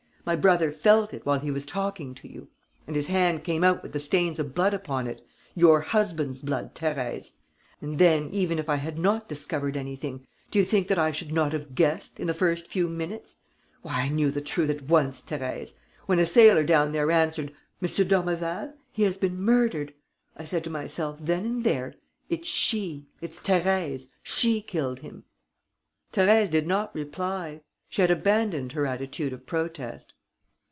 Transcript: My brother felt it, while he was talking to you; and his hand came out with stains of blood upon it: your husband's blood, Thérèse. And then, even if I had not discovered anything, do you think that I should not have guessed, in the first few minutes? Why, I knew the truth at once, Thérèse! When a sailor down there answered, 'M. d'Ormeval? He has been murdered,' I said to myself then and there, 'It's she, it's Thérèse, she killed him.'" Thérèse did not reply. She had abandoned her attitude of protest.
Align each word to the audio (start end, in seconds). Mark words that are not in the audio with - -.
My 0.23 0.35
brother 0.35 0.71
felt 0.71 1.15
it, 1.15 1.25
while 1.25 1.39
he 1.39 1.49
was 1.49 1.65
talking 1.65 2.13
to 2.13 2.27
you; 2.31 2.47
and 2.85 2.95
his 2.95 3.07
hand 3.07 3.43
came 3.43 3.63
out 3.63 3.81
with 3.81 3.99
stains 3.99 4.37
of 4.37 4.53
blood 4.53 4.71
upon 4.71 5.07
it: 5.07 5.25
your 5.55 5.81
husband's 5.81 6.43
blood, 6.43 6.75
Thérèse. 6.75 7.33
And 7.81 7.95
then, 7.95 8.29
even 8.31 8.59
if 8.59 8.69
I 8.69 8.75
had 8.75 8.99
not 8.99 9.27
discovered 9.27 9.75
anything, 9.75 10.27
do 10.51 10.59
you 10.59 10.63
think 10.63 10.87
that 10.89 10.99
I 10.99 11.09
should 11.09 11.33
not 11.33 11.53
have 11.53 11.73
guessed, 11.73 12.19
in 12.19 12.27
the 12.27 12.35
first 12.35 12.67
few 12.67 12.87
minutes? 12.87 13.37
Why, 13.81 14.01
I 14.01 14.09
knew 14.09 14.29
the 14.29 14.41
truth 14.41 14.69
at 14.69 14.83
once, 14.83 15.23
Thérèse! 15.23 15.73
When 16.05 16.19
a 16.19 16.25
sailor 16.27 16.63
down 16.63 16.91
there 16.91 17.09
answered, 17.09 17.51
'M. 17.81 18.07
d'Ormeval? 18.07 18.75
He 18.91 19.03
has 19.03 19.17
been 19.17 19.41
murdered,' 19.41 19.95
I 20.37 20.45
said 20.45 20.63
to 20.65 20.69
myself 20.69 21.17
then 21.17 21.45
and 21.45 21.63
there, 21.63 21.95
'It's 22.29 22.47
she, 22.47 23.07
it's 23.21 23.39
Thérèse, 23.39 24.07
she 24.21 24.61
killed 24.61 24.99
him.'" 24.99 25.23
Thérèse 26.13 26.51
did 26.51 26.67
not 26.67 26.93
reply. 26.93 27.61
She 27.89 28.01
had 28.01 28.09
abandoned 28.11 28.71
her 28.71 28.85
attitude 28.85 29.33
of 29.33 29.45
protest. 29.45 30.13